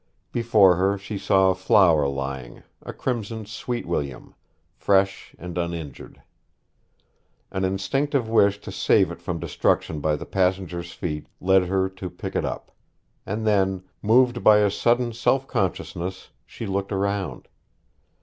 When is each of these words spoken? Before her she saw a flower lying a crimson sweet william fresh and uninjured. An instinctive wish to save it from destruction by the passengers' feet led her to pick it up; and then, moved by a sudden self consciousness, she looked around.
Before 0.31 0.77
her 0.77 0.97
she 0.97 1.19
saw 1.19 1.51
a 1.51 1.55
flower 1.55 2.07
lying 2.07 2.63
a 2.81 2.91
crimson 2.91 3.45
sweet 3.45 3.85
william 3.85 4.33
fresh 4.75 5.35
and 5.37 5.55
uninjured. 5.59 6.23
An 7.51 7.63
instinctive 7.63 8.27
wish 8.27 8.59
to 8.61 8.71
save 8.71 9.11
it 9.11 9.21
from 9.21 9.39
destruction 9.39 9.99
by 9.99 10.15
the 10.15 10.25
passengers' 10.25 10.91
feet 10.91 11.27
led 11.39 11.65
her 11.67 11.87
to 11.87 12.09
pick 12.09 12.35
it 12.35 12.45
up; 12.45 12.71
and 13.27 13.45
then, 13.45 13.83
moved 14.01 14.43
by 14.43 14.57
a 14.57 14.71
sudden 14.71 15.13
self 15.13 15.45
consciousness, 15.45 16.31
she 16.47 16.65
looked 16.65 16.91
around. 16.91 17.47